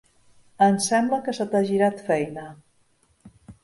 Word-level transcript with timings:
Em 0.67 0.79
sembla 0.85 1.21
que 1.29 1.37
se 1.41 1.49
t'ha 1.53 1.63
girat 1.71 2.05
feina. 2.11 2.51